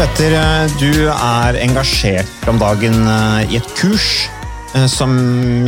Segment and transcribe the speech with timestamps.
[0.00, 4.30] Petter, eh, du er engasjert om dagen eh, i et kurs
[4.72, 5.12] eh, som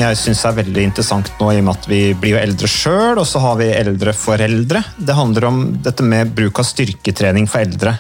[0.01, 3.21] jeg syns er veldig interessant nå, i og med at vi blir jo eldre sjøl,
[3.21, 4.81] og så har vi eldre foreldre.
[4.97, 7.93] Det handler om dette med bruk av styrketrening for eldre,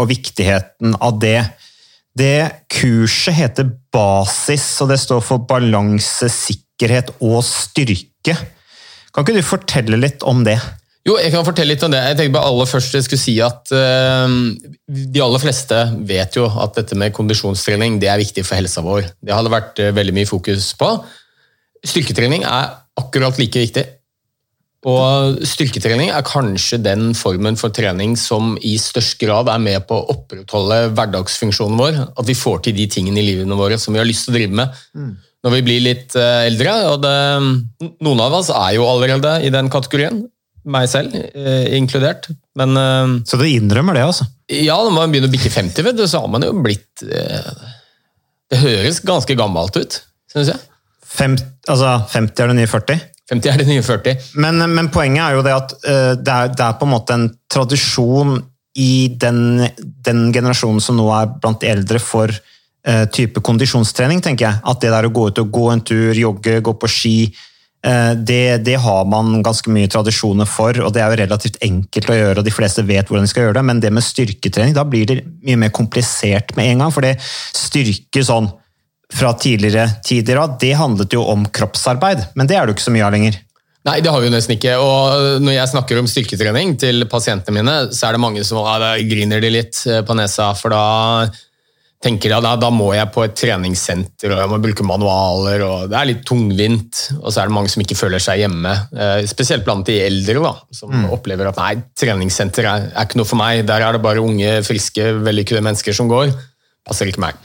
[0.00, 1.38] og viktigheten av det.
[2.10, 8.34] Det kurset heter Basis, og det står for balanse, sikkerhet og styrke.
[9.14, 10.58] Kan ikke du fortelle litt om det?
[11.02, 12.00] Jo, jeg kan fortelle litt om det.
[12.12, 14.34] Jeg tenkte bare aller først jeg skulle si at uh,
[14.86, 19.08] De aller fleste vet jo at dette med kondisjonstrening det er viktig for helsa vår.
[19.18, 20.92] Det har det vært uh, veldig mye fokus på.
[21.82, 23.84] Styrketrening er akkurat like viktig.
[24.86, 29.98] Og styrketrening er kanskje den formen for trening som i størst grad er med på
[29.98, 31.98] å opprettholde hverdagsfunksjonen vår.
[32.18, 34.38] At vi får til de tingene i livene våre som vi har lyst til å
[34.38, 35.10] drive med mm.
[35.46, 36.76] når vi blir litt uh, eldre.
[36.94, 37.16] Og det,
[38.06, 40.22] noen av oss er jo allerede i den kategorien
[40.68, 42.28] meg selv eh, inkludert.
[42.58, 44.26] Men, eh, så du innrømmer det, altså?
[44.52, 47.70] Ja, når man begynner å bikke 50, vet du, så har man jo blitt eh,
[48.52, 49.98] Det høres ganske gammelt ut,
[50.32, 50.68] syns jeg.
[51.12, 51.36] Fem,
[51.68, 53.02] altså 50 er det nye 40?
[53.32, 54.30] 50 er det nye 40.
[54.44, 57.16] Men, men poenget er jo det at uh, det, er, det, er, på en måte
[57.16, 58.34] en tradisjon
[58.80, 59.62] i den,
[60.04, 64.60] den generasjonen som nå er blant de eldre for uh, type kondisjonstrening, tenker jeg.
[64.68, 67.51] At det der å gå ut og gå en tur, jogge, gå på ski, Eh,
[67.82, 72.18] det, det, har man ganske mye tradisjoner for, og det er jo relativt enkelt å
[72.18, 72.36] gjøre.
[72.38, 75.08] og De fleste vet hvordan de skal gjøre det, men det med styrketrening da blir
[75.10, 76.94] det mye mer komplisert med en gang.
[76.94, 78.52] For det styrke sånn
[79.12, 82.86] fra tidligere tider av, det handlet jo om kroppsarbeid, men det er det jo ikke
[82.86, 83.40] så mye av lenger.
[83.82, 84.76] Nei, det har vi jo nesten ikke.
[84.78, 88.62] Og når jeg snakker om styrketrening til pasientene mine, så er det mange som
[89.10, 90.84] griner de litt eh, på nesa, for da
[92.02, 95.62] tenker jeg da, da må jeg på et treningssenter og jeg må bruke manualer.
[95.66, 98.74] og Det er litt tungvint, og så er det mange som ikke føler seg hjemme.
[98.90, 101.06] Eh, spesielt blant de eldre, da, som mm.
[101.14, 103.62] opplever at nei, treningssenter er, er, ikke noe for meg.
[103.70, 106.34] Der er det bare unge, friske, vellykkede mennesker som går.
[106.88, 107.38] Passer ikke meg.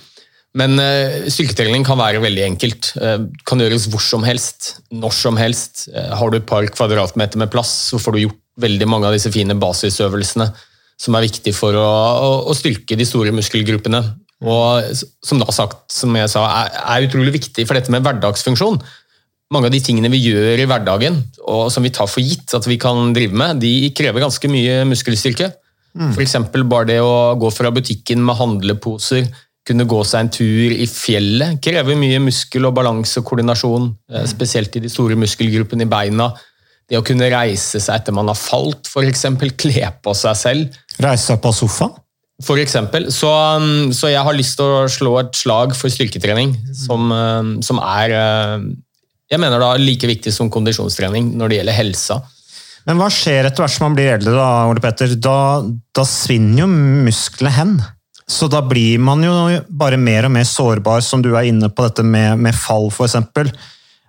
[0.57, 2.93] Men eh, styrketrening kan være veldig enkelt.
[2.97, 5.85] Eh, kan gjøres hvor som helst, når som helst.
[5.93, 9.13] Uh, har du et par kvadratmeter med plass, så får du gjort veldig mange av
[9.13, 10.49] disse fine basisøvelsene
[10.97, 14.01] som er viktige for å, å, å styrke de store muskelgruppene
[14.45, 14.85] og
[15.25, 18.77] som da sagt, som jeg sa, er, er utrolig viktig for dette med hverdagsfunksjon.
[19.53, 22.67] Mange av de tingene vi gjør i hverdagen, og som vi tar for gitt at
[22.67, 25.49] vi kan drive med, de krever ganske mye muskelstyrke.
[25.97, 26.11] Mm.
[26.11, 26.35] F.eks.
[26.67, 29.29] bare det å gå fra butikken med handleposer,
[29.67, 33.89] kunne gå seg en tur i fjellet, krever mye muskel og balanse og koordinasjon.
[34.11, 34.27] Mm.
[34.29, 36.29] Spesielt i de store muskelgruppene i beina.
[36.87, 39.25] Det å kunne reise seg etter man har falt, f.eks.
[39.63, 40.77] Kle på seg selv.
[41.03, 41.95] Reise seg på sofaen?
[42.45, 43.07] For eksempel.
[43.13, 46.53] Så, um, så, jeg har lyst til å slå et slag for styrketrening,
[46.85, 48.65] som, um, som, er uh,
[49.31, 52.19] jeg mener da like viktig som kondisjonstrening når det gjelder helsa.
[52.87, 54.35] Men hva skjer etter hvert som man blir eldre?
[54.37, 55.17] Da Ole Petter?
[55.19, 55.37] Da,
[55.97, 57.73] da svinner jo musklene hen.
[58.27, 59.33] Så da blir man jo
[59.67, 63.17] bare mer og mer sårbar, som du er inne på dette med, med fall f.eks.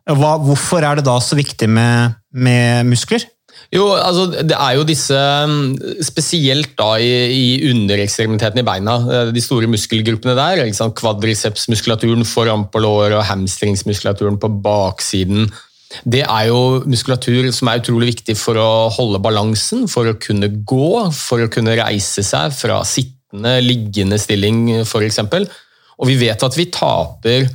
[0.08, 3.24] Hvorfor er det da så viktig med, med muskler?
[3.68, 5.16] Jo, altså det er jo disse
[5.48, 10.62] mm, Spesielt da i, i underekstremiteten i beina, eh, de store muskelgruppene der.
[10.64, 15.50] Liksom Kvadricepsmuskulaturen foran på låret og hamstringsmuskulaturen på baksiden.
[16.04, 20.50] Det er jo muskulatur som er utrolig viktig for å holde balansen, for å kunne
[20.68, 25.22] gå, for å kunne reise seg fra sittende, liggende stilling f.eks.
[25.98, 27.48] Og vi vet at vi taper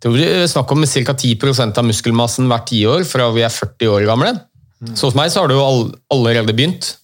[0.00, 1.12] det er snakk om ca.
[1.12, 4.30] 10% av muskelmassen hvert tiår fra vi er 40 år gamle.
[4.96, 6.94] Så hos meg så har det jo allerede begynt.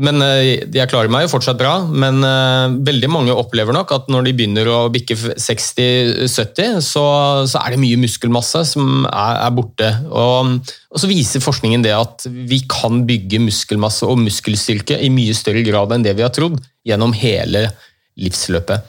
[0.00, 4.08] Men eh, Jeg klarer meg jo fortsatt bra, men eh, veldig mange opplever nok at
[4.12, 7.04] når de begynner å bikke 60-70, så,
[7.50, 9.90] så er det mye muskelmasse som er, er borte.
[10.08, 10.56] Og,
[10.88, 15.64] og så viser forskningen det at vi kan bygge muskelmasse og muskelstyrke i mye større
[15.68, 16.56] grad enn det vi har trodd,
[16.88, 17.68] gjennom hele
[18.20, 18.88] livsløpet.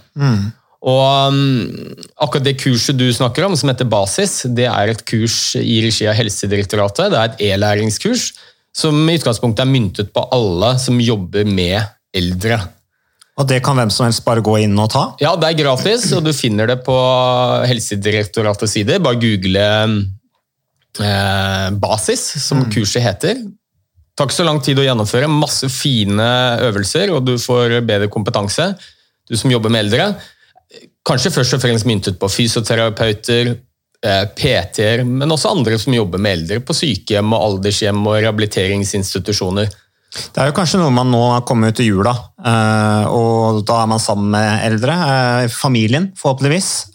[0.84, 5.56] Og um, akkurat det kurset du snakker om, som heter Basis, det er et kurs
[5.56, 7.14] i regi av Helsedirektoratet.
[7.14, 8.34] Det er et e-læringskurs
[8.76, 11.80] som i utgangspunktet er myntet på alle som jobber med
[12.14, 12.60] eldre.
[13.40, 15.06] Og det kan hvem som helst bare gå inn og ta?
[15.24, 16.98] Ja, det er gratis, og du finner det på
[17.70, 19.02] Helsedirektoratets sider.
[19.02, 19.64] Bare google
[21.00, 23.40] eh, Basis, som kurset heter.
[24.14, 25.32] Tar ikke så lang tid å gjennomføre.
[25.32, 26.28] Masse fine
[26.68, 28.74] øvelser, og du får bedre kompetanse.
[29.30, 30.12] Du som jobber med eldre.
[31.04, 33.56] Kanskje først og fremst myntet på fysioterapeuter,
[34.04, 39.68] eh, PT-er, men også andre som jobber med eldre på sykehjem og aldershjem og rehabiliteringsinstitusjoner.
[40.14, 42.14] Det er jo kanskje noe man nå har kommet ut i jula,
[42.46, 44.94] eh, og da er man sammen med eldre.
[44.94, 46.94] eh, Familien, forhåpentligvis.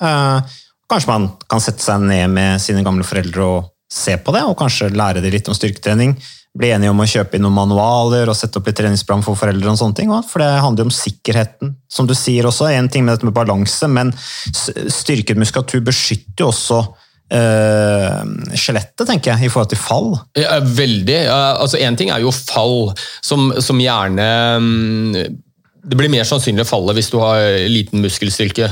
[0.88, 4.56] Kanskje man kan sette seg ned med sine gamle foreldre og se på det, og
[4.56, 6.16] kanskje lære dem litt om styrketrening.
[6.56, 9.68] Bli enige om å kjøpe inn noen manualer og sette opp litt treningsprogram for foreldre.
[9.68, 12.68] og sånne ting, For det handler jo om sikkerheten, som du sier også.
[12.70, 14.12] En ting med dette med balanse, men
[14.52, 16.82] styrket muskulatur beskytter jo også
[17.28, 18.24] Uh,
[18.56, 20.14] skjelettet, tenker jeg, i forhold til fall.
[20.38, 21.18] Ja, veldig.
[21.28, 26.64] Uh, Altså, Én ting er jo fall, som, som gjerne um, Det blir mer sannsynlig
[26.64, 28.70] å falle hvis du har liten muskelstyrke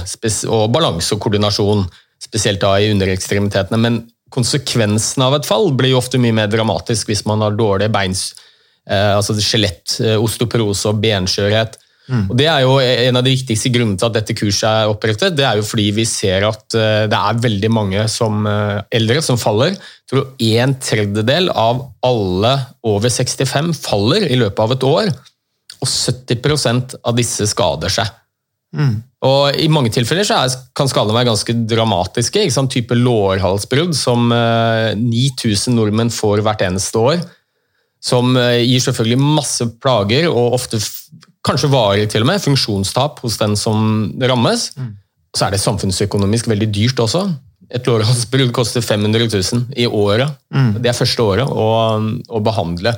[0.49, 1.85] og balanse og koordinasjon,
[2.23, 3.77] spesielt da i underekstremitetene.
[3.77, 4.01] Men
[4.33, 8.31] konsekvensen av et fall blir jo ofte mye mer dramatisk hvis man har dårlig beins,
[8.87, 11.73] Uh, altså skjelett, osteoporose og benskjørhet.
[12.31, 15.37] Og Det er jo En av de viktigste grunnene til at dette kurset er opprettet.
[15.37, 19.23] Det er jo fordi vi ser at eh, det er veldig mange som, eh, eldre
[19.23, 19.75] som faller.
[19.75, 22.55] Jeg tror En tredjedel av alle
[22.87, 25.11] over 65 faller i løpet av et år.
[25.83, 28.15] Og 70% av disse skader seg.
[29.27, 32.45] Og I mange tilfeller så er, kan skadene være ganske dramatiske.
[32.45, 32.73] Ikke sant?
[32.75, 37.25] Type lårhalsbrudd som eh, 9000 nordmenn får hvert eneste år.
[38.05, 40.81] Som eh, gir selvfølgelig masse plager, og ofte
[41.47, 44.71] kanskje varig til og med, funksjonstap hos den som rammes.
[45.37, 47.27] Så er det samfunnsøkonomisk veldig dyrt også.
[47.75, 50.31] Et lårhalsbrudd koster 500 000 i året.
[50.81, 51.69] Det er første året å,
[52.29, 52.95] å behandle.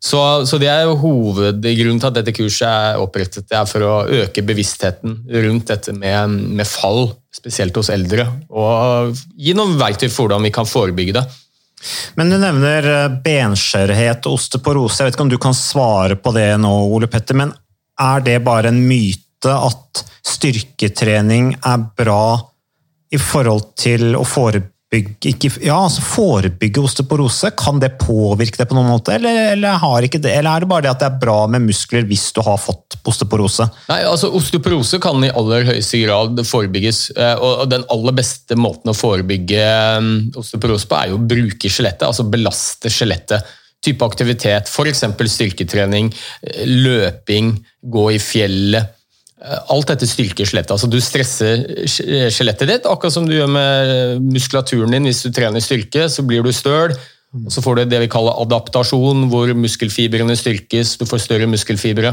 [0.00, 3.44] Så, så det er hovedgrunnen til at dette kurset er opprettet.
[3.50, 8.24] Det er for å øke bevisstheten rundt dette med, med fall, spesielt hos eldre.
[8.48, 11.26] Og gi noen verktøy for hvordan vi kan forebygge det.
[12.16, 15.00] Men du nevner eh, benskjørhet og osteoporose.
[15.00, 17.52] Jeg vet ikke om du kan svare på det nå, Ole Petter, men
[18.00, 22.40] er det bare en myte at styrketrening er bra
[23.10, 27.52] i forhold til å forebygge ikke, ja, altså forebygge osteoporose?
[27.58, 29.78] Kan det påvirke det på noen måte, eller, eller,
[30.10, 32.58] det, eller er det bare det at det er bra med muskler hvis du har
[32.58, 33.68] fått osteoporose?
[33.90, 37.04] Nei, altså Osteoporose kan i aller høyeste grad forebygges.
[37.14, 40.10] eh, og Den aller beste måten å forebygge eh,
[40.42, 43.56] osteoporose på, er jo å bruke skjelettet, altså belaste skjelettet.
[43.80, 45.04] Type aktivitet, f.eks.
[45.32, 46.10] styrketrening,
[46.68, 48.90] løping, gå i fjellet.
[49.40, 50.74] Eh, Alt dette styrker skjelettet.
[50.76, 55.08] Altså, du stresser sk- skjelettet ditt, akkurat som du gjør med muskulaturen din.
[55.08, 56.92] Hvis du trener styrke, så blir du støl.
[57.48, 62.10] Så får du det vi kaller adaptasjon, hvor muskelfibrene styrkes, du får større muskelfibre.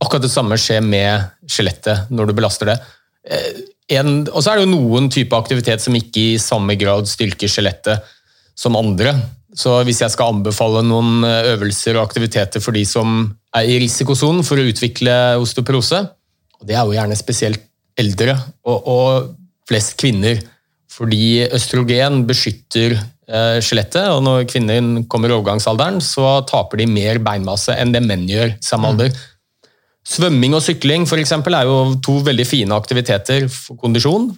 [0.00, 2.78] Akkurat det samme skjer med skjelettet når du belaster det.
[3.30, 7.06] Eh, En, og så er det jo noen type aktivitet som ikke i samme grad
[7.08, 8.02] styrker skjelettet
[8.58, 9.14] som andre.
[9.58, 13.24] Så hvis jeg skal anbefale noen eh, øvelser og aktiviteter for de som
[13.56, 16.04] er i risikosonen for å utvikle osteoporose,
[16.58, 17.64] og det er jo gjerne spesielt
[17.98, 18.36] eldre
[18.68, 19.32] og, og
[19.68, 20.38] flest kvinner,
[20.92, 27.20] fordi østrogen beskytter eh, skjelettet, og når kvinner kommer i overgangsalderen, så taper de mer
[27.22, 29.12] beinmasse enn det menn gjør i samme alder.
[30.08, 34.30] Svømming og sykling for eksempel, er jo to veldig fine aktiviteter for kondisjon,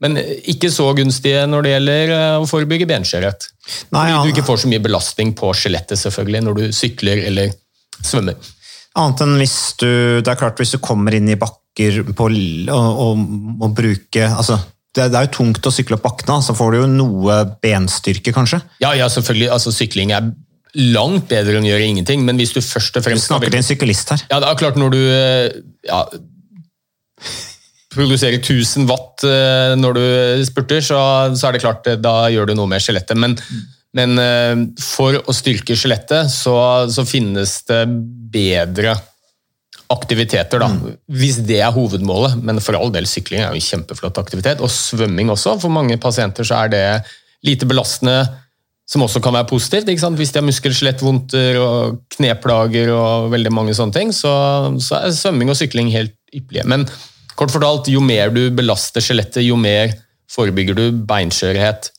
[0.00, 3.48] men ikke så gunstige når det gjelder eh, å forebygge benskjørhet.
[3.96, 4.22] Nei, ja.
[4.22, 7.50] du ikke får så mye belastning på skjelettet selvfølgelig når du sykler eller
[8.00, 8.38] svømmer.
[8.98, 13.02] Annet enn hvis du Det er klart, hvis du kommer inn i bakker på, og,
[13.04, 13.24] og,
[13.62, 14.58] og bruke altså,
[14.96, 18.34] det, det er jo tungt å sykle opp bakkene, så får du jo noe benstyrke,
[18.34, 18.58] kanskje.
[18.82, 19.50] Ja, ja, selvfølgelig.
[19.54, 20.32] altså Sykling er
[20.78, 23.60] langt bedre enn å gjøre ingenting, men hvis du først og fremst Du snakker til
[23.60, 24.22] en syklist her.
[24.30, 25.58] Ja, det er klart når du eh,
[25.88, 26.04] ja,
[27.90, 30.06] produserer 1000 watt eh, når du
[30.46, 31.00] spurter, så,
[31.34, 33.18] så er det klart eh, da gjør du noe med skjelettet.
[33.18, 33.34] Men,
[33.98, 34.16] men
[34.78, 36.56] for å styrke skjelettet, så,
[36.92, 37.84] så finnes det
[38.30, 38.94] bedre
[39.90, 40.68] aktiviteter, da.
[41.10, 42.38] Hvis det er hovedmålet.
[42.46, 44.62] Men for all del, sykling er jo en kjempeflott aktivitet.
[44.62, 45.56] Og svømming også.
[45.62, 46.84] For mange pasienter så er det
[47.46, 48.22] lite belastende.
[48.90, 49.88] Som også kan være positivt.
[49.88, 50.18] ikke sant?
[50.18, 54.32] Hvis de har muskel- og kneplager og veldig mange sånne ting, så,
[54.82, 56.66] så er svømming og sykling helt ypperlige.
[56.66, 56.88] Men
[57.38, 59.94] kort fortalt, jo mer du belaster skjelettet, jo mer
[60.30, 61.90] forebygger du beinskjørhet.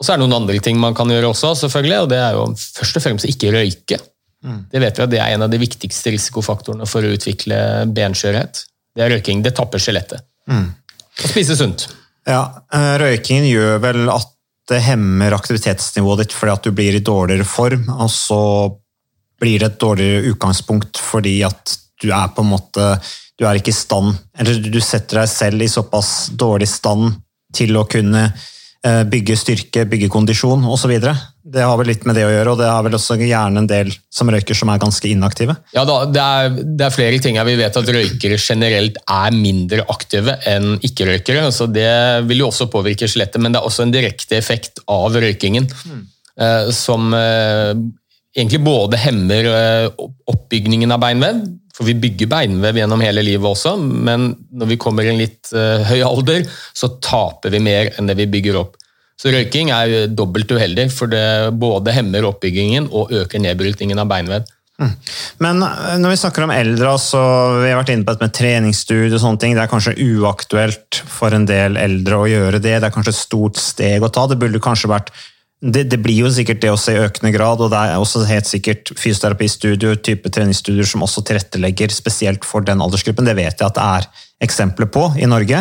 [0.00, 2.36] Og så er det noen andre ting man kan gjøre også, selvfølgelig, og det er
[2.36, 4.00] jo først og fremst ikke røyke.
[4.72, 7.56] Det vet vi at det er en av de viktigste risikofaktorene for å utvikle
[7.92, 8.62] benskjørhet.
[8.96, 9.42] Det er røyking.
[9.44, 10.24] Det tapper skjelettet.
[11.20, 11.84] Og spise sunt.
[12.28, 12.40] Ja,
[12.72, 14.28] eh, Røykingen gjør vel at
[14.68, 18.42] det hemmer aktivitetsnivået ditt fordi at du blir i dårligere form, og så
[19.40, 22.94] blir det et dårligere utgangspunkt fordi at du er på en måte
[23.40, 27.14] Du er ikke i stand Eller du setter deg selv i såpass dårlig stand
[27.56, 30.92] til å kunne eh, bygge styrke, bygge kondisjon osv.
[31.50, 33.68] Det har vel litt med det å gjøre, og det har vel også gjerne en
[33.70, 35.56] del som røyker som er ganske inaktive.
[35.74, 37.48] Ja da, det er, det er flere ting her.
[37.48, 41.48] Vi vet at røykere generelt er mindre aktive enn ikke-røykere.
[41.54, 41.90] så Det
[42.30, 45.70] vil jo også påvirke skjelettet, men det er også en direkte effekt av røykingen.
[46.40, 47.74] eh, som eh,
[48.36, 49.88] egentlig både hemmer eh,
[50.30, 51.42] oppbygningen av beinvev,
[51.74, 55.50] for vi bygger beinvev gjennom hele livet også, men når vi kommer i en litt
[55.56, 56.44] eh, høy alder,
[56.76, 58.76] så taper vi mer enn det vi bygger opp.
[59.20, 64.48] Så røyking er dobbelt uheldig, for det både hemmer oppbyggingen og øker nedbrytingen av beinvev.
[65.44, 67.20] Men eh, når vi snakker om eldre, så
[67.60, 71.02] vi har vært inne på dette med treningsstudio og sånne ting, det er kanskje uaktuelt
[71.04, 74.24] for en del eldre å gjøre det, det er kanskje et stort steg å ta,
[74.30, 75.12] det burde kanskje vært
[75.60, 78.48] det, det blir jo sikkert det også i økende grad, og det er også helt
[78.48, 83.28] sikkert fysioterapistudio, type treningsstudier som også tilrettelegger spesielt for den aldersgruppen.
[83.28, 84.08] Det vet jeg at det er
[84.48, 85.60] eksempler på i Norge.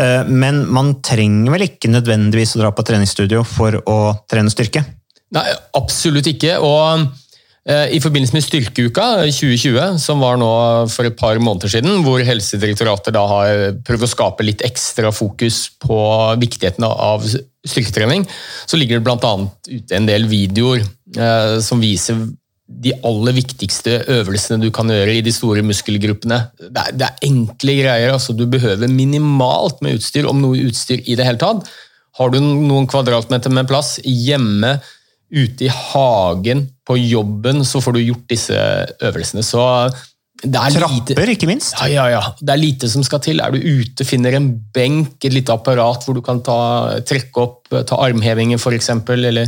[0.00, 3.98] Eh, Men man trenger vel ikke nødvendigvis å dra på treningsstudio for å
[4.30, 4.84] trene styrke?
[5.34, 5.46] Nei,
[5.78, 6.56] absolutt ikke.
[6.64, 7.04] Og
[7.68, 10.50] eh, i forbindelse med Styrkeuka 2020, som var nå
[10.90, 15.68] for et par måneder siden, hvor Helsedirektoratet da har prøvd å skape litt ekstra fokus
[15.82, 16.00] på
[16.40, 17.26] viktigheten av
[17.66, 18.24] styrketrening,
[18.66, 19.34] så ligger det bl.a.
[19.68, 22.24] ute en del videoer eh, som viser
[22.70, 26.38] de aller viktigste øvelsene du kan gjøre i de store muskelgruppene.
[26.60, 28.14] Det er, det er enkle greier.
[28.14, 31.66] altså Du behøver minimalt med utstyr, om noe utstyr i det hele tatt.
[32.20, 34.78] Har du noen kvadratmeter med plass hjemme,
[35.30, 38.56] ute i hagen, på jobben, så får du gjort disse
[39.06, 39.44] øvelsene.
[39.46, 39.62] Så
[40.40, 41.74] det er lite, Trapper, ikke minst.
[41.78, 42.22] ja, ja, ja.
[42.40, 43.42] Det er lite som skal til.
[43.44, 46.60] Er du ute, finner en benk, et lite apparat hvor du kan ta,
[47.06, 49.46] trekke opp, ta armhevinger f.eks., eller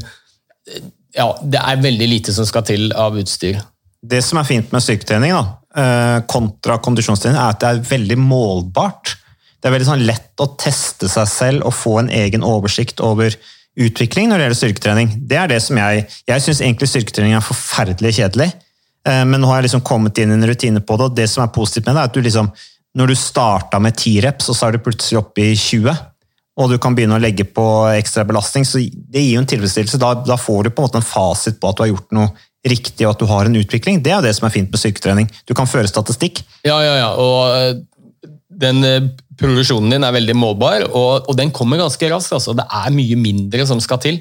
[1.16, 3.61] Ja, det er veldig lite som skal til av utstyr.
[4.02, 5.42] Det som er fint med styrketrening da,
[5.78, 9.16] eh, kontra kondisjonstrening, er at det er veldig målbart.
[9.61, 13.37] Det er veldig sånn lett å teste seg selv og få en egen oversikt over
[13.78, 15.14] utvikling når det gjelder styrketrening.
[15.28, 18.52] Det er det som jeg Jeg syns egentlig styrketrening er forferdelig kjedelig,
[19.07, 21.28] eh, men nå har jeg liksom kommet inn i en rutine på det, og det
[21.31, 22.52] som er positivt med det, er at du liksom
[22.95, 25.97] Når du starta med ti reps, så er du plutselig oppe i 20,
[26.61, 30.00] og du kan begynne å legge på ekstra belastning, så det gir jo en tilfredsstillelse.
[30.00, 32.28] Da, da får du på en måte en fasit på at du har gjort noe
[32.68, 34.02] riktig, og at du har en utvikling.
[34.04, 35.30] Det er jo det som er fint med styrketrening.
[35.49, 36.44] Du kan føre statistikk.
[36.68, 37.09] Ja, ja, ja.
[37.16, 38.28] Og eh,
[38.62, 42.35] den produksjonen progresjonen din er veldig målbar, og, og den kommer ganske raskt.
[42.37, 42.52] Altså.
[42.54, 44.21] Det er mye mindre som skal til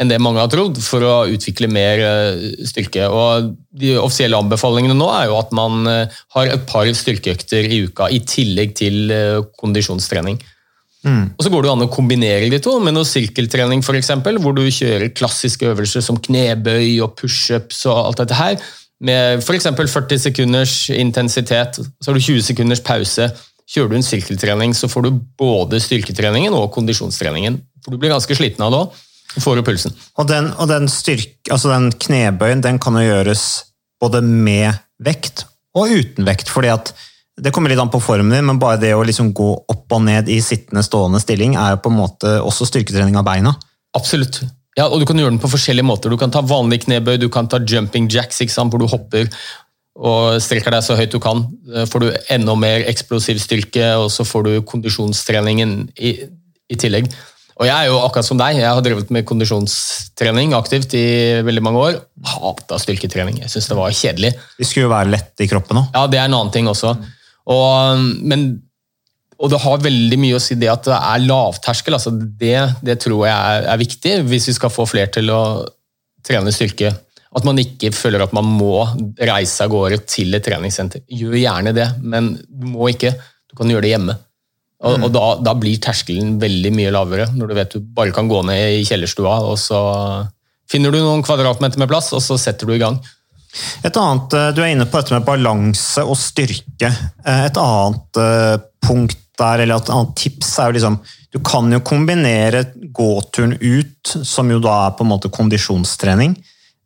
[0.00, 3.04] enn det mange har trodd for å utvikle mer eh, styrke.
[3.08, 7.82] Og De offisielle anbefalingene nå er jo at man eh, har et par styrkeøkter i
[7.88, 9.42] uka i tillegg til eh,
[11.04, 11.30] kondisjonstrening.
[11.38, 14.52] Og Så går det an å kombinere de to med noe sirkeltrening, for eksempel, hvor
[14.56, 18.58] du kjører klassiske øvelser som knebøy og pushups og alt dette her,
[19.00, 19.70] med f.eks.
[19.72, 23.30] 40 sekunders intensitet, så har du 20 sekunders pause.
[23.70, 27.60] Kjører du en sirkeltrening, så får du både styrketreningen og kondisjonstreningen.
[27.84, 28.98] For Du blir ganske sliten av det òg.
[29.40, 29.94] Får du pulsen.
[30.18, 33.44] Og den, og den, styrk, altså den knebøyen den kan jo gjøres
[34.02, 35.44] både med vekt
[35.78, 36.50] og uten vekt.
[36.50, 36.92] fordi at
[37.40, 40.04] Det kommer litt an på formen din, men bare det å liksom gå opp og
[40.04, 43.54] ned i sittende, stående stilling er jo på en måte også styrketrening av beina.
[43.96, 44.42] Absolutt.
[44.78, 46.12] Ja, og Du kan gjøre den på forskjellige måter.
[46.12, 49.28] Du kan ta vanlig knebøy, du kan ta jumping jacks, hvor du hopper
[50.00, 51.42] og strekker deg så høyt du kan.
[51.90, 56.14] Får du enda mer eksplosiv styrke, og så får du kondisjonstreningen i,
[56.70, 57.10] i tillegg.
[57.60, 61.04] Og Jeg er jo akkurat som deg, jeg har drevet med kondisjonstrening aktivt i
[61.44, 61.98] veldig mange år.
[62.24, 63.42] Hata styrketrening.
[63.42, 64.30] Jeg syns det var kjedelig.
[64.56, 65.90] De skulle jo være lette i kroppen òg.
[65.92, 66.94] Ja, det er en annen ting også.
[67.50, 68.46] Og, men,
[69.40, 71.96] og det har veldig mye å si det at det er lavterskel.
[71.98, 75.42] Altså det, det tror jeg er, er viktig hvis vi skal få flere til å
[76.26, 76.92] trene styrke.
[77.30, 78.82] At man ikke føler at man må
[79.18, 81.04] reise av gårde til et treningssenter.
[81.06, 83.14] Gjør gjerne det, men du må ikke.
[83.50, 84.16] Du kan gjøre det hjemme.
[84.80, 88.30] Og, og da, da blir terskelen veldig mye lavere, når du vet du bare kan
[88.30, 89.80] gå ned i kjellerstua, og så
[90.70, 92.96] finner du noen kvadratmeter med plass, og så setter du i gang.
[93.84, 96.90] Et annet, eh, Du er inne på dette med balanse og styrke.
[97.24, 100.98] Eh, Et annet eh, punkt der, eller et annet tips er jo liksom
[101.32, 106.32] Du kan jo kombinere gåturen ut, som jo da er på en måte kondisjonstrening,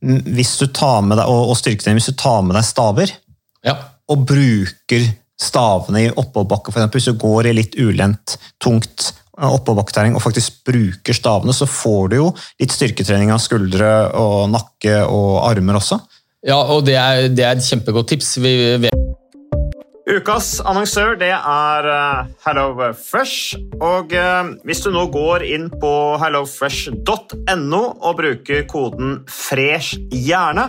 [0.04, 3.10] hvis du tar med deg, og, og styrketrening hvis du tar med deg staver
[3.64, 3.74] Ja.
[4.06, 5.06] og bruker
[5.40, 6.90] stavene i oppoverbakke, f.eks.
[6.92, 12.16] Hvis du går i litt ulendt, tungt oppoverbakketrening og faktisk bruker stavene, så får du
[12.20, 12.28] jo
[12.60, 13.90] litt styrketrening av skuldre
[14.20, 15.98] og nakke og armer også.
[16.44, 18.36] Ja, og det er, det er et kjempegodt tips.
[18.44, 19.04] Vi vet
[20.04, 23.56] Ukas annonsør det er eh, HelloFresh.
[23.80, 30.68] Og eh, hvis du nå går inn på hellofresh.no og bruker koden 'fresh hjerne',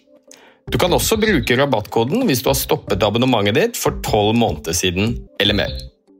[0.69, 5.15] Du kan også bruke rabattkoden hvis du har stoppet abonnementet ditt for tolv måneder siden
[5.41, 5.73] eller mer.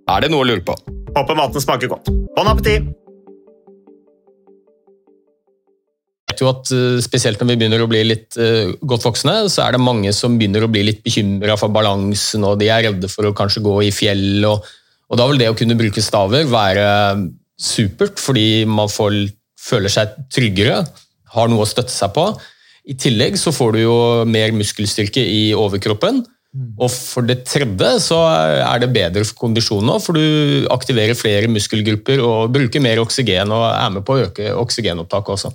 [0.10, 0.76] Er det noe å lure på?
[1.16, 2.10] Håper maten smaker godt.
[2.36, 2.90] Bon appétit!
[6.32, 9.66] Vet jo at eh, Spesielt når vi begynner å bli litt uh, godt voksne, så
[9.66, 13.12] er det mange som begynner å bli litt bekymra for balansen, og de er redde
[13.12, 14.48] for å kanskje gå i fjell.
[14.48, 14.66] Og,
[15.12, 16.88] og Da vil det å kunne bruke staver være
[17.62, 19.20] supert, fordi man får,
[19.60, 20.82] føler seg tryggere,
[21.36, 22.26] har noe å støtte seg på.
[22.90, 23.98] I tillegg så får du jo
[24.30, 26.24] mer muskelstyrke i overkroppen.
[26.52, 31.48] Og for det tredje så er det bedre for kondisjonen nå, for du aktiverer flere
[31.48, 35.54] muskelgrupper og bruker mer oksygen og er med på å øke oksygenopptaket også.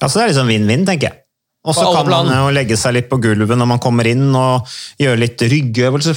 [0.00, 1.18] Ja, så det er liksom vinn-vinn, tenker jeg.
[1.62, 4.66] Og så kan man jo legge seg litt på gulvet når man kommer inn og
[4.98, 6.16] gjøre litt ryggøvelser,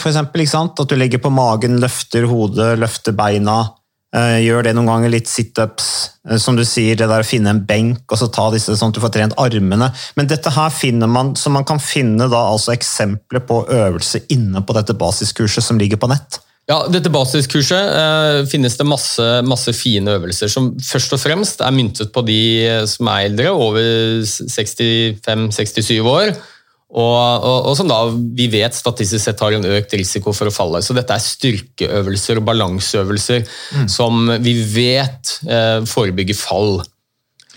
[0.49, 0.81] sant?
[0.81, 3.59] At du legger på magen, løfter hodet, løfter beina.
[4.13, 6.11] Eh, Gjør det noen ganger, litt situps.
[6.29, 8.93] eh, Som du sier, det der å finne en benk og så ta disse sånn
[8.93, 9.91] at du får trent armene.
[10.15, 14.61] Men dette her finner man, så man kan finne da altså eksempler på øvelse inne
[14.61, 16.41] på dette basiskurset som ligger på nett.
[16.65, 21.75] Ja, dette basiskurset eh, finnes det masse, masse fine øvelser som først og fremst er
[21.75, 22.39] myntet på de
[22.89, 26.33] som er eldre, over 65-67 år.
[26.93, 30.53] Og, og, og som da vi vet statistisk sett har en økt risiko for å
[30.53, 30.83] falle.
[30.85, 33.47] Så dette er styrkeøvelser og balanseøvelser
[33.91, 36.77] som vi vet eh, forebygger fall.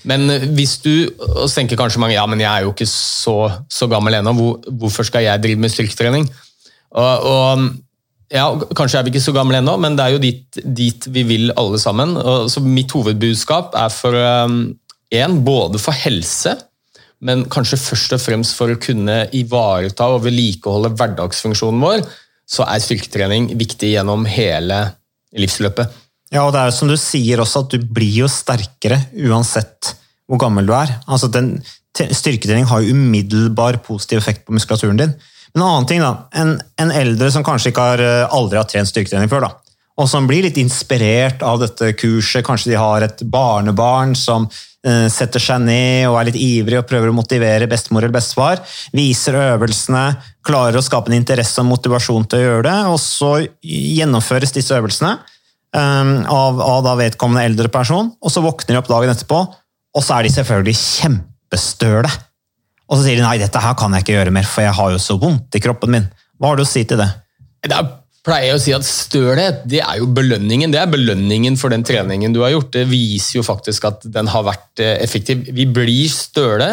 [0.08, 3.36] Men hvis du og så tenker kanskje mange ja, men jeg er jo ikke så,
[3.70, 6.28] så gammel ennå, hvor, hvorfor skal jeg drive med styrketrening?
[6.96, 7.68] Og, og
[8.32, 11.24] ja, Kanskje er vi ikke så gamle ennå, men det er jo dit, dit vi
[11.28, 12.16] vil alle sammen.
[12.52, 16.54] Så mitt hovedbudskap er for én, um, både for helse,
[17.24, 22.04] men kanskje først og fremst for å kunne ivareta og vedlikeholde hverdagsfunksjonen vår,
[22.48, 24.84] så er styrketrening viktig gjennom hele
[25.36, 25.96] livsløpet.
[26.32, 29.94] Ja, og det er jo som du sier også, at du blir jo sterkere uansett
[30.28, 30.92] hvor gammel du er.
[31.08, 31.56] Altså, den,
[31.98, 35.14] Styrketrening har jo umiddelbar positiv effekt på muskulaturen din.
[35.50, 38.90] Men en annen ting da, en, en eldre som kanskje har, eh, aldri har trent
[38.90, 43.24] styrketrening før, da, og som blir litt inspirert av dette kurset, kanskje de har et
[43.32, 44.46] barnebarn som
[45.12, 48.62] setter seg ned og er litt ivrig og prøver å motivere bestemor eller bestefar,
[48.96, 50.04] viser øvelsene,
[50.46, 54.76] klarer å skape en interesse og motivasjon til å gjøre det, og så gjennomføres disse
[54.76, 55.16] øvelsene
[55.76, 59.42] um, av, av vedkommende eldre person, og så våkner de opp dagen etterpå,
[59.98, 62.10] og så er de selvfølgelig kjempestøle.
[62.88, 64.92] Og så sier de nei, dette her kan jeg ikke gjøre mer, for jeg har
[64.94, 66.12] jo så vondt i kroppen min.
[66.38, 67.08] Hva har du å si til det?
[67.66, 67.74] Det
[68.26, 70.72] pleier å si at stølhet det er jo belønningen.
[70.72, 72.72] Det er belønningen for den treningen du har gjort.
[72.74, 75.46] Det viser jo faktisk at den har vært eh, effektiv.
[75.54, 76.72] Vi blir støle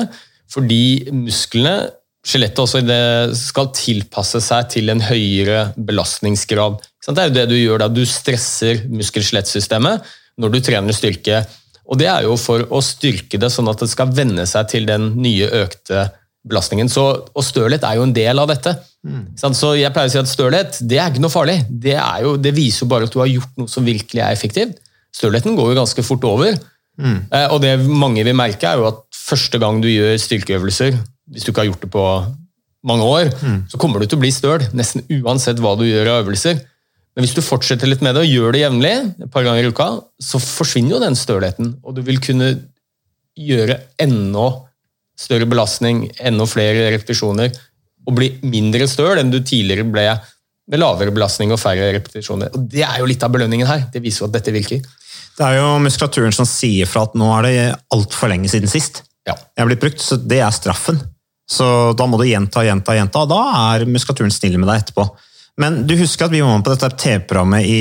[0.52, 1.90] fordi musklene,
[2.26, 6.80] skjelettet også, det skal tilpasse seg til en høyere belastningsgrad.
[7.06, 7.90] Det er jo det du gjør da.
[7.92, 10.06] Du stresser muskel-skjelettsystemet
[10.42, 11.44] når du trener styrke.
[11.86, 14.88] Og Det er jo for å styrke det, sånn at det skal venne seg til
[14.90, 16.22] den nye økte belastningen.
[16.46, 17.04] Så,
[17.34, 18.76] og stølhet er jo en del av dette.
[19.06, 19.34] Mm.
[19.38, 21.60] Så jeg pleier å si at Stølhet det er ikke noe farlig.
[21.70, 24.80] Det, jo, det, viser jo bare at du har gjort noe som virkelig er effektivt.
[25.16, 26.58] Stølheten går jo ganske fort over.
[27.02, 27.20] Mm.
[27.30, 30.98] Eh, og det mange vil merke, er jo at første gang du gjør styrkeøvelser,
[31.34, 32.06] hvis du ikke har gjort det på
[32.86, 33.60] mange år, mm.
[33.72, 34.66] så kommer du til å bli støl.
[34.78, 36.62] Nesten uansett hva du gjør av øvelser.
[37.16, 39.72] Men hvis du fortsetter litt med det og gjør det jevnlig, et par ganger i
[39.72, 39.88] uka,
[40.22, 41.78] så forsvinner jo den stølheten.
[41.86, 42.52] Og du vil kunne
[43.40, 44.50] gjøre enda
[45.20, 47.54] større belastning, enda flere repetisjoner,
[48.06, 50.06] og bli mindre støl enn du tidligere ble
[50.66, 52.54] med lavere belastning og færre repetisjoner.
[52.54, 53.86] Og Det er jo litt av belønningen her.
[53.94, 54.82] Det viser jo at dette virker.
[55.36, 57.58] Det er jo muskulaturen som sier fra at nå er det
[57.94, 59.04] altfor lenge siden sist.
[59.28, 59.36] Ja.
[59.36, 61.02] Jeg har blitt brukt, så Det er straffen.
[61.46, 63.22] Så da må du gjenta, gjenta, gjenta.
[63.22, 63.42] og Da
[63.76, 65.06] er muskulaturen snill med deg etterpå.
[65.62, 67.80] Men du husker at vi var med på dette TV-programmet i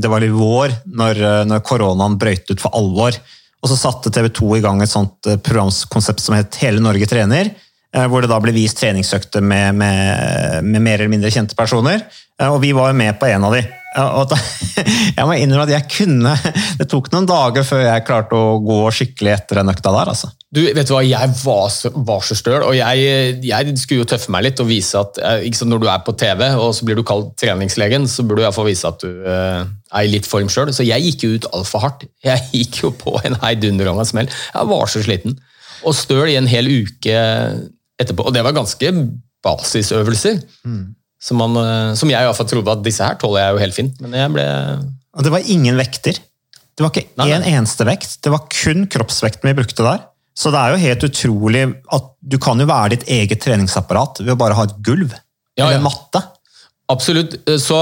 [0.00, 3.18] det var i vår, når, når koronaen brøyt ut for alvor.
[3.66, 7.08] Og så satte TV 2 i gang et sånt eh, programkonsept som het Hele Norge
[7.10, 7.50] trener.
[7.90, 12.04] Eh, hvor det da ble vist treningsøkter med, med, med mer eller mindre kjente personer.
[12.38, 13.64] Eh, og vi var jo med på en av de.
[13.96, 14.36] Og da,
[15.16, 16.34] jeg må innrømme at jeg kunne
[16.76, 20.10] Det tok noen dager før jeg klarte å gå skikkelig etter den økta der.
[20.12, 20.30] altså.
[20.52, 23.06] Du, vet du hva, Jeg var så, var så støl, og jeg,
[23.46, 26.44] jeg, skulle jo tøffe meg litt og vise at ikke Når du er på TV
[26.54, 30.06] og så blir du kalt treningslegen, så burde du iallfall vise at du eh, er
[30.06, 30.72] i litt form sjøl.
[30.74, 32.06] Så jeg gikk jo ut altfor hardt.
[32.24, 34.28] Jeg gikk jo på en heidundrende smell.
[34.28, 35.38] Jeg var så sliten.
[35.86, 37.16] Og støl i en hel uke
[38.00, 38.28] etterpå.
[38.28, 38.92] Og det var ganske
[39.46, 40.40] basisøvelser.
[40.66, 40.86] Mm.
[41.22, 44.00] Som, man, uh, som jeg iallfall trodde at disse her tåler jeg jo helt fint.
[44.04, 44.46] Men jeg ble
[45.16, 46.18] Og det var ingen vekter.
[46.76, 48.18] Det var ikke én eneste vekt.
[48.24, 50.04] Det var kun kroppsvekten vi brukte der.
[50.36, 51.62] Så det er jo helt utrolig
[51.96, 55.14] at du kan jo være ditt eget treningsapparat ved å bare ha et gulv.
[55.56, 56.20] Ja, eller en matte.
[56.92, 57.38] Absolutt.
[57.58, 57.78] Så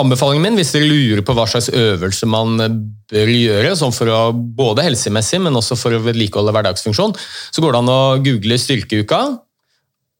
[0.00, 2.58] anbefalingen min, hvis dere lurer på hva slags øvelse man
[3.10, 7.14] bør gjøre, sånn for å, både helsemessig, men også for å vedlikeholde hverdagsfunksjon,
[7.54, 9.22] så går det an å google Styrkeuka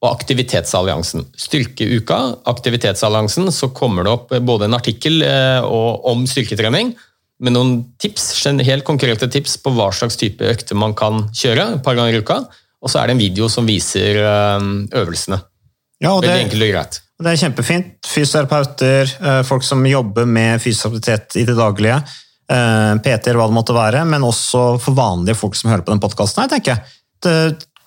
[0.00, 1.26] og Aktivitetsalliansen.
[1.36, 6.94] Styrkeuka, Aktivitetsalliansen, så kommer det opp både en artikkel eh, om styrketrening,
[7.40, 8.32] med noen tips,
[8.68, 12.20] helt konkrete tips på hva slags type økter man kan kjøre et par ganger i
[12.20, 12.42] uka.
[12.80, 15.38] Og så er det en video som viser øvelsene.
[16.00, 16.98] Ja, og det, Veldig enkelt og greit.
[17.20, 17.96] Det er kjempefint.
[18.08, 19.14] Fysioterapeuter,
[19.48, 21.98] folk som jobber med fysisk i det daglige.
[22.48, 26.44] PT-er, hva det måtte være, men også for vanlige folk som hører på den podkasten.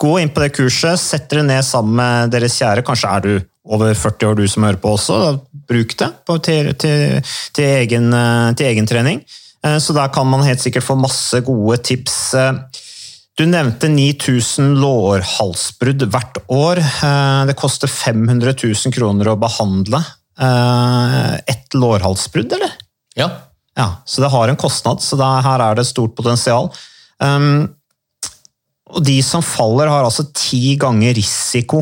[0.01, 2.83] Gå inn på det kurset, sett dere ned sammen med deres kjære.
[2.85, 5.19] Kanskje er du over 40 år, du som hører på også.
[5.69, 6.09] Bruk det
[6.43, 8.11] til, til, til, egen,
[8.57, 9.23] til egen trening.
[9.63, 12.17] Eh, så der kan man helt sikkert få masse gode tips.
[12.37, 12.81] Eh,
[13.39, 16.81] du nevnte 9000 lårhalsbrudd hvert år.
[16.83, 20.03] Eh, det koster 500 000 kroner å behandle
[20.33, 22.71] ett lårhalsbrudd, eller?
[23.13, 23.27] Ja.
[23.77, 23.85] ja.
[24.09, 26.71] Så det har en kostnad, så det, her er det stort potensial.
[27.21, 27.67] Um,
[28.93, 31.81] og de som faller, har altså ti ganger risiko,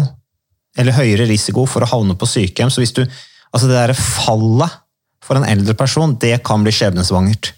[0.79, 2.71] eller høyere risiko, for å havne på sykehjem.
[2.71, 3.05] Så hvis du
[3.51, 4.77] Altså det derre fallet
[5.19, 7.51] for en eldre person, det kan bli skjebnesvangert.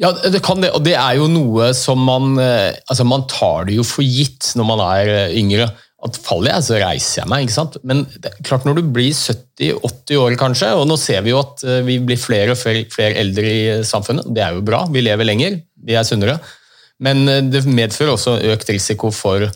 [0.00, 3.68] Ja, det kan det, og det er jo noe som man eh, altså Man tar
[3.68, 5.70] det jo for gitt når man er eh, yngre.
[6.04, 7.46] At faller jeg, så reiser jeg meg.
[7.46, 7.78] ikke sant?
[7.88, 11.40] Men det er klart når du blir 70-80 år, kanskje, og nå ser vi jo
[11.40, 15.04] at eh, vi blir flere og flere, eldre i samfunnet, det er jo bra, vi
[15.06, 15.56] lever lenger,
[15.88, 16.36] vi er sunnere.
[17.02, 19.48] Men eh, det medfører også økt risiko for,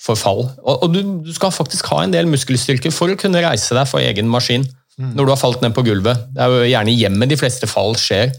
[0.00, 0.46] for fall.
[0.62, 3.88] Og, og du, du skal faktisk ha en del muskelstyrke for å kunne reise deg
[3.90, 4.68] for egen maskin
[5.00, 6.26] når du har falt ned på gulvet.
[6.34, 8.34] Det er jo gjerne i hjemmet de fleste fall skjer.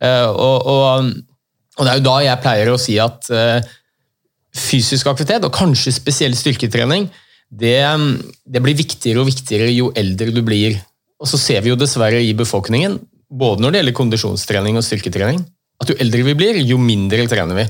[0.00, 1.10] Uh, og, og,
[1.76, 3.58] og det er jo da jeg pleier å si at uh,
[4.56, 7.08] fysisk aktivitet, og kanskje spesiell styrketrening,
[7.50, 7.82] det,
[8.46, 10.78] det blir viktigere og viktigere jo eldre du blir.
[11.20, 12.96] Og så ser vi jo dessverre i befolkningen,
[13.30, 15.42] både når det gjelder kondisjonstrening og styrketrening,
[15.80, 17.66] at jo eldre vi blir, jo mindre trener vi.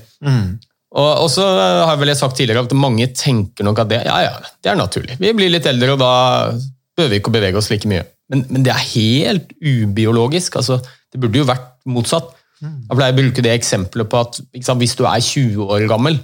[0.90, 1.44] Og, og så
[1.86, 4.78] har vel jeg sagt tidligere at mange tenker nok at det, ja, ja, det er
[4.80, 5.20] naturlig.
[5.22, 6.14] Vi blir litt eldre, og da
[6.98, 8.02] behøver vi ikke å bevege oss like mye.
[8.30, 10.58] Men, men det er helt ubiologisk.
[10.58, 12.34] altså Det burde jo vært motsatt.
[12.60, 16.18] Jeg pleier å bruke det eksempelet på at sant, hvis du er 20 år gammel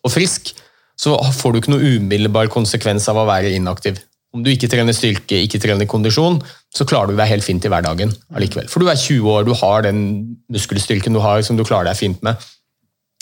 [0.00, 0.50] og frisk,
[0.98, 4.00] så får du ikke noe umiddelbar konsekvens av å være inaktiv.
[4.30, 6.38] Om du ikke trener styrke, ikke trener kondisjon,
[6.70, 8.68] så klarer du deg helt fint i hverdagen allikevel.
[8.70, 10.04] For du er 20 år, du har den
[10.52, 12.38] muskelstyrken du har som du klarer deg fint med.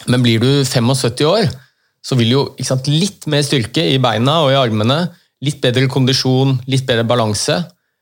[0.06, 1.48] Men blir du 75 år,
[2.04, 5.00] så vil jo sant, litt mer styrke i beina og i armene,
[5.44, 7.58] litt bedre kondisjon, litt bedre balanse,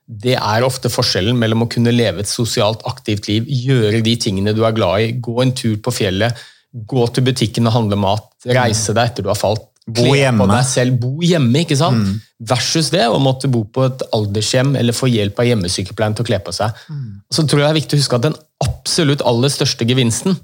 [0.06, 4.54] det er ofte forskjellen mellom å kunne leve et sosialt aktivt liv, gjøre de tingene
[4.54, 6.36] du er glad i, gå en tur på fjellet,
[6.70, 10.42] gå til butikken og handle mat, reise deg etter du har falt, Bo hjemme.
[10.42, 12.16] på deg selv, bo hjemme, ikke sant?
[12.42, 16.26] Versus det å måtte bo på et aldershjem eller få hjelp av hjemmesykepleien til å
[16.26, 16.74] kle på seg.
[17.30, 20.36] Så tror jeg det er viktig å huske at den absolutt aller største gevinsten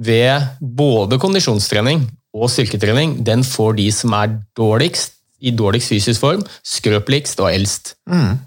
[0.00, 2.04] ved både kondisjonstrening
[2.36, 7.94] og styrketrening, den får de som er dårligst, i dårligst fysisk form, skrøpeligst og eldst.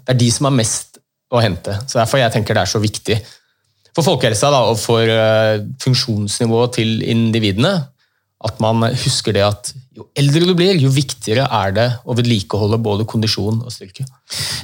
[0.06, 1.00] Det er de som har mest
[1.34, 1.74] å hente.
[1.90, 3.18] Så Derfor jeg tenker det er så viktig
[3.94, 7.74] for folkehelsa da, og for eh, funksjonsnivået til individene
[8.44, 12.80] at man husker det at jo eldre du blir, jo viktigere er det å vedlikeholde
[12.82, 14.06] både kondisjon og styrke.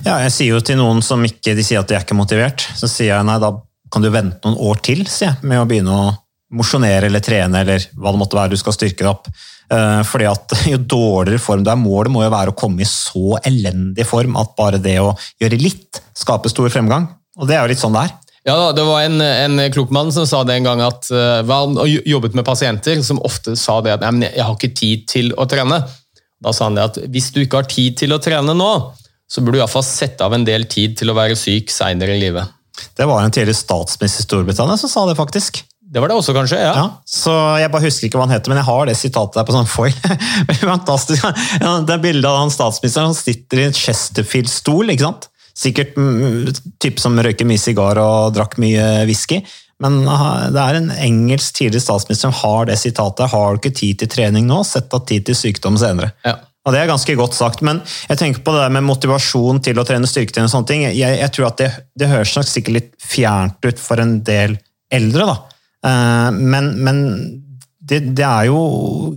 [0.05, 2.67] Ja, jeg sier jo til noen som ikke de sier at de er ikke motivert,
[2.77, 3.55] så sier jeg nei, da
[3.91, 6.11] kan du vente noen år til sier jeg, med å begynne å
[6.59, 9.31] mosjonere eller trene eller hva det måtte være du skal styrke deg opp.
[9.71, 12.89] Eh, Fordi at Jo dårligere form du er, målet må jo være å komme i
[12.89, 15.13] så elendig form at bare det å
[15.43, 17.07] gjøre litt skaper stor fremgang.
[17.39, 18.17] Og det er jo litt sånn det er.
[18.49, 21.77] Ja, Det var en, en klok mann som sa det en gang at uh, han
[22.09, 25.45] jobbet med pasienter som ofte sa det at Nei, jeg har ikke tid til å
[25.51, 25.83] trene.
[26.41, 28.71] Da sa han det at hvis du ikke har tid til å trene nå,
[29.31, 32.23] så burde du iallfall sette av en del tid til å være syk seinere i
[32.23, 32.57] livet.
[32.97, 35.61] Det var en tidligere statsminister i Storbritannia som sa det, faktisk.
[35.91, 36.59] Det var det også, kanskje?
[36.63, 36.71] ja.
[36.77, 39.47] Ja, så Jeg bare husker ikke hva han heter, men jeg har det sitatet der
[39.47, 39.95] på sånn foil.
[40.63, 41.27] Fantastisk.
[41.87, 44.95] Det er bildet av han statsministeren som sitter i en Chesterfield-stol.
[44.95, 45.27] ikke sant?
[45.61, 49.43] Sikkert mm, type som røyker mye sigar og drakk mye whisky.
[49.81, 53.33] Men det er en engelsk tidligere statsminister som har det sitatet.
[53.33, 56.13] Har du ikke tid til trening nå, sett av tid til sykdom senere.
[56.27, 56.37] Ja.
[56.69, 59.81] Og Det er ganske godt sagt, men jeg tenker på det der med motivasjon til
[59.81, 60.83] å trene styrketrening og sånne ting.
[60.93, 64.59] Jeg, jeg tror at det, det høres nok sikkert litt fjernt ut for en del
[64.93, 65.37] eldre, da.
[65.89, 66.99] Eh, Men, men
[67.81, 68.61] det, det er jo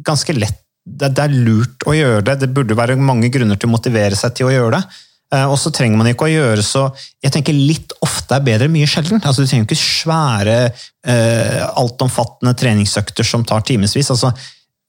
[0.05, 0.61] ganske lett.
[0.83, 2.39] Det, det er lurt å gjøre det.
[2.45, 5.03] Det burde være mange grunner til å motivere seg til å gjøre det.
[5.33, 6.87] Eh, Og så trenger man ikke å gjøre så
[7.23, 9.21] Jeg tenker litt ofte er bedre mye sjelden.
[9.23, 10.57] Altså, du trenger ikke svære,
[11.07, 14.11] eh, altomfattende treningsøkter som tar timevis.
[14.11, 14.33] Altså,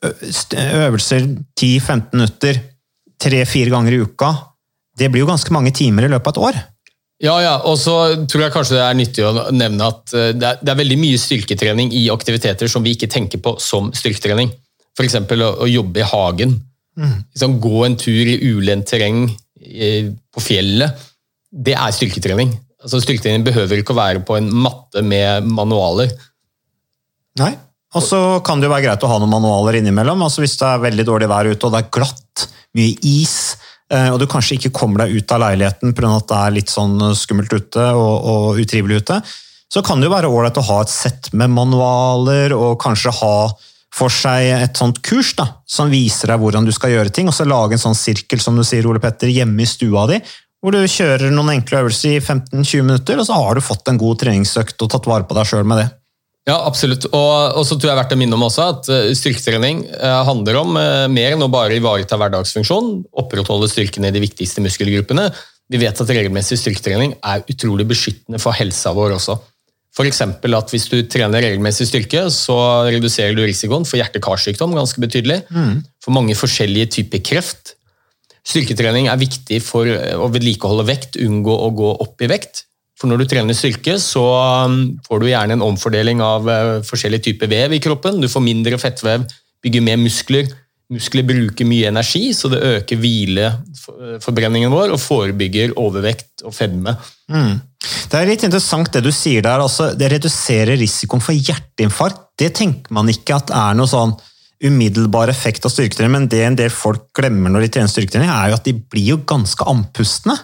[0.04, 2.60] øvelser 10-15 minutter
[3.20, 4.30] tre-fire ganger i uka,
[4.98, 6.62] det blir jo ganske mange timer i løpet av et år.
[7.24, 10.48] Ja, ja, og så tror jeg kanskje det er nyttig å nevne at eh, det
[10.50, 14.50] er, det er veldig mye styrketrening i aktiviteter som vi ikke tenker på som styrketrening.
[14.98, 15.16] F.eks.
[15.22, 16.58] Å, å jobbe i hagen.
[16.94, 19.24] Liksom, gå en tur i ulendt terreng
[19.64, 21.02] på fjellet.
[21.50, 22.52] Det er styrketrening.
[22.84, 26.12] Altså, styrketrening behøver ikke å være på en matte med manualer.
[27.40, 27.54] Nei.
[27.94, 30.22] Og så kan det jo være greit å ha noen manualer innimellom.
[30.26, 33.36] altså Hvis det er veldig dårlig vær ute, og det er glatt, mye is,
[33.92, 36.10] eh, og du kanskje ikke kommer deg ut av leiligheten pga.
[36.16, 39.20] at det er litt sånn skummelt ute og, og utrivelig ute,
[39.70, 43.36] så kan det jo være ålreit å ha et sett med manualer, og kanskje ha
[43.94, 47.36] for seg et sånt kurs da, som viser deg hvordan du skal gjøre ting, og
[47.36, 50.18] så lage en sånn sirkel som du sier, Ole Petter, hjemme i stua di,
[50.64, 54.00] hvor du kjører noen enkle øvelser i 15-20 minutter, og så har du fått en
[54.00, 55.90] god treningsøkt og tatt vare på deg sjøl med det.
[56.44, 57.06] Ja, absolutt.
[57.08, 60.76] Og, så tror jeg verdt å minne om også at eh, styrketrening eh, handler om
[60.76, 62.90] eh, mer enn å bare ivareta hverdagsfunksjon,
[63.22, 65.30] opprettholde styrken i de viktigste muskelgruppene.
[65.72, 69.38] Vi vet at regelmessig styrketrening er utrolig beskyttende for helsa vår også.
[69.94, 70.20] F.eks.
[70.26, 72.56] at hvis du trener regelmessig styrke, så
[72.90, 75.44] reduserer du risikoen for hjerte-karsykdom ganske betydelig.
[76.02, 77.76] For mange forskjellige typer kreft.
[78.44, 82.64] Styrketrening er viktig for å vedlikeholde vekt, unngå å gå opp i vekt.
[82.98, 84.24] For når du trener styrke, så
[84.66, 84.76] um,
[85.06, 88.20] får du gjerne en omfordeling av eh, forskjellige typer vev i kroppen.
[88.22, 89.24] Du får mindre fettvev,
[89.64, 90.50] bygger mer muskler,
[90.92, 96.92] Muskler bruker mye energi, så det øker hvileforbrenningen vår og forebygger overvekt og fedme.
[97.32, 97.54] Mm.
[98.10, 99.62] Det er litt interessant det du sier der.
[99.64, 102.30] Altså, det reduserer risikoen for hjerteinfarkt.
[102.38, 104.14] Det tenker man ikke at er noe sånn
[104.64, 108.50] umiddelbar effekt av styrketrening, men det en del folk glemmer når de trener styrketrening, er
[108.50, 110.36] jo at de blir jo ganske andpustne.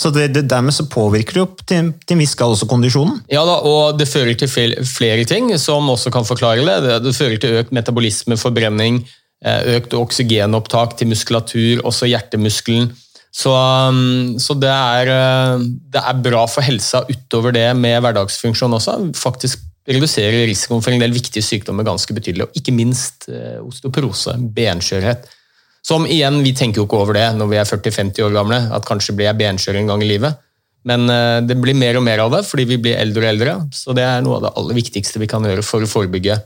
[0.00, 3.18] Så det, det, dermed så påvirker det jo til, til en viss grad også kondisjonen.
[3.32, 6.76] Ja da, og det fører til flere, ting som også kan forklare det.
[6.86, 6.94] det.
[7.04, 9.02] Det fører til økt metabolisme, forbrenning,
[9.44, 12.88] eh, økt oksygenopptak til muskulatur, også hjertemuskelen.
[13.30, 18.74] Så, um, så det, er, eh, det, er, bra for helsa utover det med hverdagsfunksjon
[18.74, 18.96] også.
[19.16, 22.48] Faktisk reduserer risikoen for en del viktige sykdommer ganske betydelig.
[22.48, 25.28] Og ikke minst eh, osteoporose, benskjørhet.
[25.86, 28.86] Som igjen, vi tenker jo ikke over det når vi er 40-50 år gamle, at
[28.88, 30.42] kanskje blir jeg benskjør en gang i livet.
[30.90, 33.56] Men eh, det blir mer og mer av det fordi vi blir eldre og eldre.
[33.76, 36.40] Så det er noe av det aller viktigste vi kan gjøre for å forebygge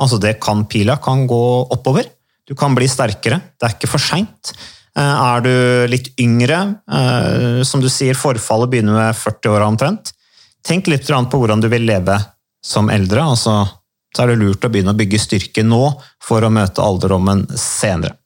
[0.00, 2.08] Altså det kan Pila kan gå oppover.
[2.48, 3.38] Du kan bli sterkere.
[3.54, 4.54] Det er ikke for seint.
[4.98, 5.52] Eh, er du
[5.90, 10.14] litt yngre, eh, som du sier, forfallet begynner med 40 år omtrent,
[10.66, 12.18] tenk litt på hvordan du vil leve
[12.62, 13.22] som eldre.
[13.22, 13.68] altså
[14.16, 15.84] så er det lurt å begynne å bygge styrke nå
[16.22, 18.16] for å møte alderdommen senere.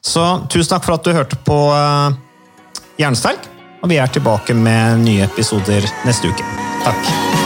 [0.00, 2.16] Så tusen takk for at du hørte på eh,
[3.02, 3.50] Jernsterk,
[3.82, 6.54] og vi er tilbake med nye episoder neste uke.
[6.86, 7.45] Takk.